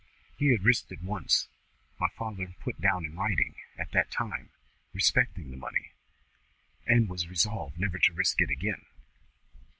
"He 0.35 0.47
had 0.47 0.63
risked 0.63 0.91
it 0.91 1.03
once 1.03 1.47
my 1.99 2.07
father 2.17 2.55
put 2.61 2.81
down 2.81 3.05
in 3.05 3.15
writing 3.15 3.53
at 3.77 3.91
that 3.91 4.09
time, 4.09 4.49
respecting 4.93 5.51
the 5.51 5.57
money 5.57 5.91
and 6.87 7.07
was 7.07 7.27
resolved 7.29 7.77
never 7.77 7.99
to 7.99 8.13
risk 8.13 8.41
it 8.41 8.49
again." 8.49 8.87